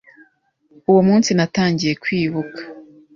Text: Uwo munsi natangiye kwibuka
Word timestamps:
Uwo 0.89 1.01
munsi 1.07 1.29
natangiye 1.37 1.93
kwibuka 2.03 2.61